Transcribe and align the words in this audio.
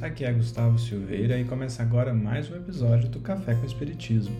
aqui 0.00 0.24
é 0.24 0.32
Gustavo 0.32 0.78
Silveira 0.78 1.38
e 1.38 1.44
começa 1.44 1.82
agora 1.82 2.14
mais 2.14 2.50
um 2.50 2.56
episódio 2.56 3.10
do 3.10 3.20
Café 3.20 3.54
com 3.54 3.66
Espiritismo. 3.66 4.34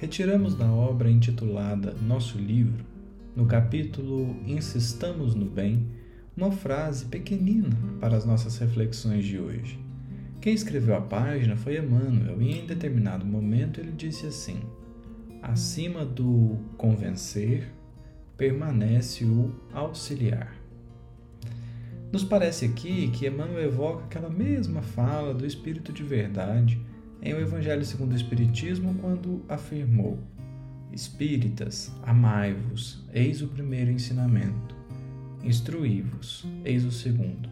Retiramos 0.00 0.54
da 0.54 0.64
obra 0.72 1.10
intitulada 1.10 1.92
Nosso 2.00 2.38
Livro, 2.38 2.82
no 3.36 3.44
capítulo 3.44 4.34
Insistamos 4.46 5.34
no 5.34 5.44
Bem, 5.44 5.86
uma 6.34 6.50
frase 6.50 7.04
pequenina 7.04 7.76
para 8.00 8.16
as 8.16 8.24
nossas 8.24 8.56
reflexões 8.56 9.26
de 9.26 9.38
hoje. 9.38 9.78
Quem 10.40 10.54
escreveu 10.54 10.96
a 10.96 11.00
página 11.02 11.54
foi 11.54 11.76
Emmanuel 11.76 12.40
e 12.40 12.58
em 12.58 12.66
determinado 12.66 13.26
momento 13.26 13.80
ele 13.80 13.92
disse 13.92 14.26
assim: 14.26 14.62
Acima 15.42 16.06
do 16.06 16.56
convencer, 16.78 17.70
permanece 18.34 19.26
o 19.26 19.54
auxiliar. 19.74 20.55
Nos 22.12 22.24
parece 22.24 22.64
aqui 22.64 23.08
que 23.08 23.26
Emmanuel 23.26 23.64
evoca 23.64 24.04
aquela 24.04 24.30
mesma 24.30 24.80
fala 24.80 25.34
do 25.34 25.44
Espírito 25.44 25.92
de 25.92 26.02
Verdade 26.02 26.80
em 27.20 27.34
O 27.34 27.40
Evangelho 27.40 27.84
segundo 27.84 28.12
o 28.12 28.16
Espiritismo, 28.16 28.94
quando 29.00 29.44
afirmou: 29.48 30.18
Espíritas, 30.92 31.92
amai-vos, 32.02 33.04
eis 33.12 33.42
o 33.42 33.48
primeiro 33.48 33.90
ensinamento. 33.90 34.76
Instruí-vos, 35.42 36.46
eis 36.64 36.84
o 36.84 36.92
segundo. 36.92 37.48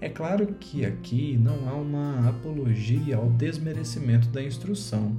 É 0.00 0.08
claro 0.08 0.46
que 0.60 0.84
aqui 0.84 1.36
não 1.36 1.68
há 1.68 1.74
uma 1.74 2.28
apologia 2.28 3.16
ao 3.16 3.30
desmerecimento 3.30 4.28
da 4.28 4.42
instrução, 4.42 5.16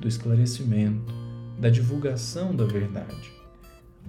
do 0.00 0.08
esclarecimento, 0.08 1.12
da 1.60 1.68
divulgação 1.68 2.54
da 2.54 2.64
verdade. 2.64 3.41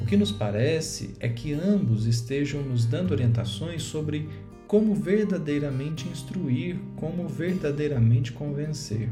O 0.02 0.06
que 0.06 0.18
nos 0.18 0.32
parece 0.32 1.14
é 1.20 1.30
que 1.30 1.54
ambos 1.54 2.06
estejam 2.06 2.62
nos 2.62 2.86
dando 2.86 3.12
orientações 3.12 3.84
sobre 3.84 4.28
como 4.68 4.96
verdadeiramente 4.96 6.08
instruir, 6.08 6.80
como 6.96 7.28
verdadeiramente 7.28 8.32
convencer. 8.32 9.10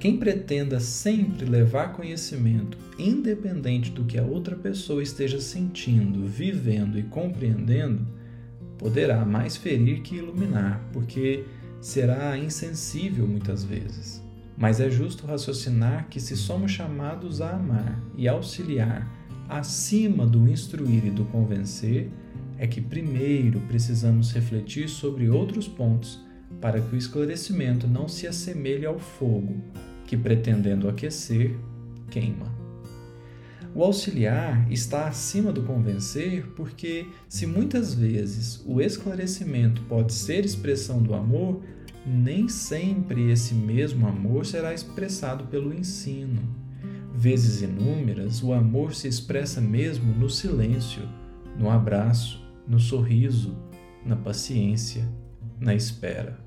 Quem 0.00 0.16
pretenda 0.16 0.80
sempre 0.80 1.44
levar 1.44 1.92
conhecimento, 1.92 2.76
independente 2.98 3.90
do 3.90 4.04
que 4.04 4.18
a 4.18 4.22
outra 4.22 4.56
pessoa 4.56 5.02
esteja 5.02 5.40
sentindo, 5.40 6.26
vivendo 6.26 6.98
e 6.98 7.02
compreendendo, 7.02 8.06
poderá 8.78 9.24
mais 9.26 9.56
ferir 9.56 10.00
que 10.00 10.16
iluminar, 10.16 10.82
porque 10.90 11.44
será 11.80 12.36
insensível 12.38 13.26
muitas 13.26 13.62
vezes. 13.62 14.22
Mas 14.56 14.80
é 14.80 14.90
justo 14.90 15.26
raciocinar 15.26 16.08
que, 16.08 16.18
se 16.18 16.36
somos 16.36 16.72
chamados 16.72 17.40
a 17.40 17.50
amar 17.50 18.02
e 18.16 18.26
auxiliar 18.26 19.19
acima 19.50 20.24
do 20.24 20.48
instruir 20.48 21.04
e 21.04 21.10
do 21.10 21.24
convencer, 21.24 22.08
é 22.56 22.66
que 22.66 22.80
primeiro 22.80 23.60
precisamos 23.60 24.32
refletir 24.32 24.88
sobre 24.88 25.28
outros 25.28 25.66
pontos 25.66 26.20
para 26.60 26.80
que 26.80 26.94
o 26.94 26.98
esclarecimento 26.98 27.88
não 27.88 28.06
se 28.06 28.26
assemelhe 28.26 28.86
ao 28.86 28.98
fogo, 28.98 29.56
que 30.06 30.16
pretendendo 30.16 30.88
aquecer, 30.88 31.56
queima. 32.10 32.46
O 33.74 33.84
auxiliar 33.84 34.70
está 34.70 35.06
acima 35.06 35.52
do 35.52 35.62
convencer 35.62 36.46
porque, 36.56 37.06
se 37.28 37.46
muitas 37.46 37.94
vezes 37.94 38.62
o 38.66 38.80
esclarecimento 38.80 39.82
pode 39.82 40.12
ser 40.12 40.44
expressão 40.44 41.02
do 41.02 41.14
amor, 41.14 41.62
nem 42.04 42.48
sempre 42.48 43.30
esse 43.30 43.54
mesmo 43.54 44.08
amor 44.08 44.44
será 44.44 44.74
expressado 44.74 45.44
pelo 45.44 45.72
ensino. 45.72 46.42
Vezes 47.12 47.60
inúmeras, 47.60 48.42
o 48.42 48.52
amor 48.52 48.94
se 48.94 49.08
expressa 49.08 49.60
mesmo 49.60 50.14
no 50.14 50.30
silêncio, 50.30 51.02
no 51.58 51.68
abraço, 51.68 52.40
no 52.66 52.78
sorriso, 52.78 53.56
na 54.04 54.16
paciência, 54.16 55.08
na 55.58 55.74
espera. 55.74 56.38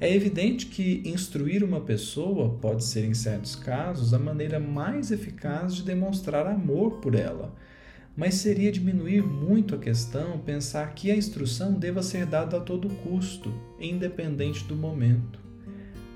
É 0.00 0.12
evidente 0.12 0.66
que 0.66 1.02
instruir 1.04 1.62
uma 1.62 1.80
pessoa 1.80 2.58
pode 2.60 2.84
ser, 2.84 3.04
em 3.04 3.14
certos 3.14 3.56
casos, 3.56 4.12
a 4.12 4.18
maneira 4.18 4.58
mais 4.60 5.10
eficaz 5.10 5.74
de 5.74 5.82
demonstrar 5.84 6.46
amor 6.46 6.98
por 6.98 7.14
ela, 7.14 7.54
mas 8.16 8.34
seria 8.34 8.70
diminuir 8.70 9.22
muito 9.22 9.74
a 9.74 9.78
questão 9.78 10.38
pensar 10.38 10.94
que 10.94 11.10
a 11.10 11.16
instrução 11.16 11.72
deva 11.72 12.02
ser 12.02 12.26
dada 12.26 12.58
a 12.58 12.60
todo 12.60 12.88
custo, 12.96 13.52
independente 13.80 14.64
do 14.64 14.76
momento. 14.76 15.41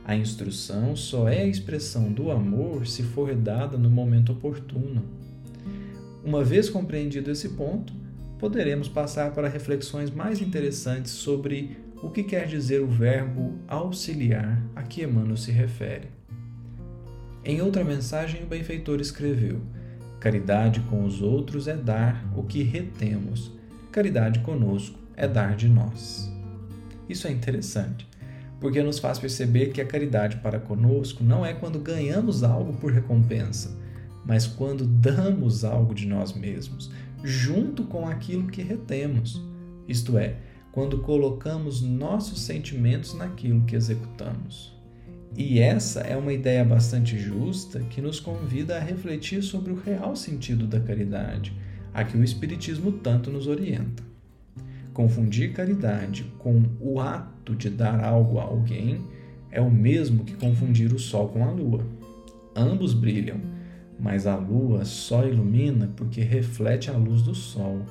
A 0.08 0.14
instrução 0.14 0.94
só 0.94 1.28
é 1.28 1.40
a 1.40 1.46
expressão 1.48 2.12
do 2.12 2.30
amor 2.30 2.86
se 2.86 3.02
for 3.02 3.34
dada 3.34 3.76
no 3.76 3.90
momento 3.90 4.30
oportuno. 4.30 5.02
Uma 6.24 6.44
vez 6.44 6.70
compreendido 6.70 7.28
esse 7.28 7.48
ponto, 7.48 7.92
poderemos 8.38 8.88
passar 8.88 9.32
para 9.32 9.48
reflexões 9.48 10.08
mais 10.08 10.40
interessantes 10.40 11.10
sobre 11.10 11.76
o 12.00 12.08
que 12.08 12.22
quer 12.22 12.46
dizer 12.46 12.80
o 12.80 12.86
verbo 12.86 13.58
auxiliar 13.66 14.62
a 14.76 14.82
que 14.84 15.02
Emmanuel 15.02 15.36
se 15.36 15.50
refere. 15.50 16.06
Em 17.44 17.60
outra 17.60 17.82
mensagem, 17.82 18.44
o 18.44 18.46
benfeitor 18.46 19.00
escreveu: 19.00 19.60
Caridade 20.20 20.78
com 20.82 21.04
os 21.04 21.20
outros 21.20 21.66
é 21.66 21.76
dar 21.76 22.24
o 22.36 22.44
que 22.44 22.62
retemos, 22.62 23.50
caridade 23.90 24.38
conosco 24.38 24.96
é 25.16 25.26
dar 25.26 25.56
de 25.56 25.68
nós. 25.68 26.32
Isso 27.08 27.26
é 27.26 27.32
interessante 27.32 28.06
porque 28.60 28.82
nos 28.82 28.98
faz 28.98 29.18
perceber 29.18 29.72
que 29.72 29.80
a 29.80 29.86
caridade 29.86 30.36
para 30.36 30.58
conosco 30.58 31.22
não 31.22 31.44
é 31.44 31.52
quando 31.52 31.78
ganhamos 31.78 32.42
algo 32.42 32.72
por 32.74 32.92
recompensa, 32.92 33.76
mas 34.24 34.46
quando 34.46 34.86
damos 34.86 35.64
algo 35.64 35.94
de 35.94 36.06
nós 36.06 36.32
mesmos, 36.32 36.90
junto 37.22 37.84
com 37.84 38.08
aquilo 38.08 38.48
que 38.48 38.62
retemos, 38.62 39.42
isto 39.86 40.18
é, 40.18 40.36
quando 40.72 40.98
colocamos 40.98 41.80
nossos 41.80 42.40
sentimentos 42.40 43.14
naquilo 43.14 43.64
que 43.64 43.76
executamos. 43.76 44.74
E 45.36 45.58
essa 45.58 46.00
é 46.00 46.16
uma 46.16 46.32
ideia 46.32 46.64
bastante 46.64 47.18
justa 47.18 47.80
que 47.90 48.00
nos 48.00 48.20
convida 48.20 48.76
a 48.76 48.80
refletir 48.80 49.42
sobre 49.42 49.72
o 49.72 49.80
real 49.80 50.16
sentido 50.16 50.66
da 50.66 50.80
caridade, 50.80 51.52
a 51.92 52.04
que 52.04 52.16
o 52.16 52.24
Espiritismo 52.24 52.92
tanto 52.92 53.30
nos 53.30 53.46
orienta. 53.46 54.05
Confundir 54.96 55.52
caridade 55.52 56.24
com 56.38 56.62
o 56.80 56.98
ato 56.98 57.54
de 57.54 57.68
dar 57.68 58.02
algo 58.02 58.38
a 58.38 58.44
alguém 58.44 59.04
é 59.50 59.60
o 59.60 59.70
mesmo 59.70 60.24
que 60.24 60.32
confundir 60.32 60.90
o 60.90 60.98
sol 60.98 61.28
com 61.28 61.44
a 61.44 61.50
lua. 61.50 61.86
Ambos 62.56 62.94
brilham, 62.94 63.38
mas 64.00 64.26
a 64.26 64.36
lua 64.36 64.86
só 64.86 65.26
ilumina 65.26 65.92
porque 65.94 66.22
reflete 66.22 66.90
a 66.90 66.96
luz 66.96 67.20
do 67.20 67.34
sol. 67.34 67.82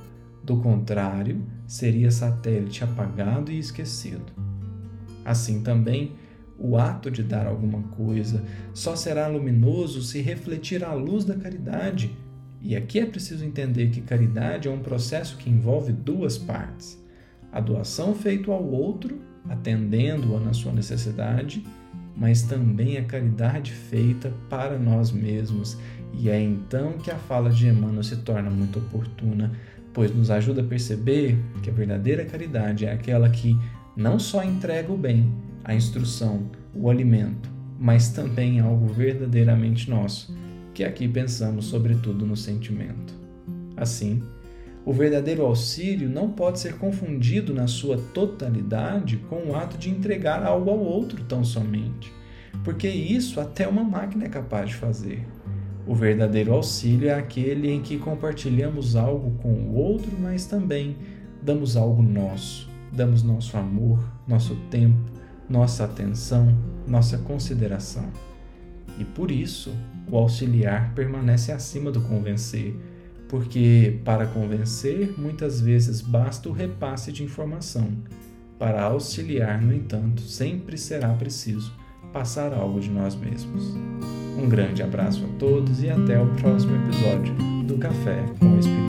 Do 0.43 0.57
contrário, 0.57 1.45
seria 1.67 2.09
satélite 2.09 2.83
apagado 2.83 3.51
e 3.51 3.59
esquecido. 3.59 4.33
Assim 5.23 5.61
também, 5.61 6.13
o 6.57 6.75
ato 6.75 7.11
de 7.11 7.21
dar 7.21 7.45
alguma 7.45 7.83
coisa 7.89 8.43
só 8.73 8.95
será 8.95 9.27
luminoso 9.27 10.01
se 10.01 10.21
refletir 10.21 10.83
a 10.83 10.93
luz 10.93 11.23
da 11.23 11.35
caridade 11.35 12.17
e 12.65 12.75
aqui 12.75 12.97
é 12.97 13.05
preciso 13.05 13.45
entender 13.45 13.91
que 13.91 14.01
caridade 14.01 14.67
é 14.67 14.71
um 14.71 14.79
processo 14.79 15.37
que 15.37 15.51
envolve 15.51 15.93
duas 15.93 16.35
partes: 16.35 16.99
a 17.51 17.59
doação 17.59 18.15
feita 18.15 18.51
ao 18.51 18.63
outro, 18.63 19.21
atendendo-o 19.47 20.39
na 20.39 20.51
sua 20.51 20.71
necessidade, 20.71 21.63
mas 22.17 22.41
também 22.41 22.97
a 22.97 23.03
caridade 23.03 23.71
feita 23.71 24.33
para 24.49 24.79
nós 24.79 25.11
mesmos. 25.11 25.77
E 26.11 26.27
é 26.27 26.41
então 26.41 26.93
que 26.93 27.11
a 27.11 27.17
fala 27.17 27.51
de 27.51 27.67
Emmanuel 27.67 28.01
se 28.01 28.15
torna 28.17 28.49
muito 28.49 28.79
oportuna, 28.79 29.51
pois 29.93 30.15
nos 30.15 30.31
ajuda 30.31 30.61
a 30.61 30.65
perceber 30.65 31.37
que 31.61 31.69
a 31.69 31.73
verdadeira 31.73 32.25
caridade 32.25 32.87
é 32.87 32.91
aquela 32.91 33.29
que 33.29 33.55
não 33.95 34.17
só 34.17 34.43
entrega 34.43 34.91
o 34.91 34.97
bem, 34.97 35.31
a 35.63 35.75
instrução, 35.75 36.49
o 36.73 36.89
alimento, 36.89 37.47
mas 37.79 38.09
também 38.09 38.59
algo 38.59 38.87
verdadeiramente 38.87 39.87
nosso 39.87 40.35
que 40.75 40.83
aqui 40.83 41.07
pensamos 41.07 41.65
sobretudo 41.65 42.25
no 42.25 42.35
sentimento. 42.35 43.15
Assim, 43.77 44.21
o 44.85 44.91
verdadeiro 44.91 45.43
auxílio 45.43 46.09
não 46.09 46.29
pode 46.29 46.59
ser 46.59 46.77
confundido 46.77 47.53
na 47.53 47.65
sua 47.65 47.97
totalidade 48.13 49.17
com 49.29 49.47
o 49.47 49.55
ato 49.55 49.77
de 49.77 49.89
entregar 49.89 50.43
algo 50.43 50.69
ao 50.69 50.77
outro 50.77 51.23
tão 51.23 51.45
somente, 51.45 52.11
porque 52.63 52.89
isso 52.89 53.39
até 53.39 53.65
uma 53.67 53.85
máquina 53.85 54.25
é 54.25 54.29
capaz 54.29 54.69
de 54.69 54.75
fazer. 54.75 55.25
O 55.87 55.95
verdadeiro 55.95 56.53
auxílio 56.53 57.07
é 57.07 57.13
aquele 57.13 57.71
em 57.71 57.81
que 57.81 57.97
compartilhamos 57.97 58.95
algo 58.95 59.31
com 59.41 59.53
o 59.53 59.75
outro, 59.75 60.11
mas 60.19 60.45
também 60.45 60.97
damos 61.41 61.77
algo 61.77 62.01
nosso, 62.01 62.69
damos 62.91 63.23
nosso 63.23 63.55
amor, 63.55 64.03
nosso 64.27 64.55
tempo, 64.69 64.99
nossa 65.49 65.85
atenção, 65.85 66.57
nossa 66.85 67.17
consideração. 67.19 68.09
E 68.99 69.05
por 69.05 69.31
isso, 69.31 69.71
o 70.09 70.17
auxiliar 70.17 70.93
permanece 70.93 71.51
acima 71.51 71.91
do 71.91 72.01
convencer, 72.01 72.75
porque 73.27 73.99
para 74.03 74.27
convencer 74.27 75.13
muitas 75.17 75.59
vezes 75.59 76.01
basta 76.01 76.49
o 76.49 76.51
repasse 76.51 77.11
de 77.11 77.23
informação. 77.23 77.89
Para 78.57 78.83
auxiliar, 78.83 79.61
no 79.61 79.73
entanto, 79.73 80.21
sempre 80.21 80.77
será 80.77 81.09
preciso 81.13 81.73
passar 82.13 82.53
algo 82.53 82.79
de 82.79 82.89
nós 82.89 83.15
mesmos. 83.15 83.75
Um 84.37 84.47
grande 84.47 84.81
abraço 84.81 85.25
a 85.25 85.39
todos 85.39 85.83
e 85.83 85.89
até 85.89 86.19
o 86.19 86.27
próximo 86.35 86.75
episódio 86.75 87.33
do 87.65 87.77
Café 87.77 88.23
com 88.39 88.55
o 88.55 88.59
Espírito. 88.59 88.84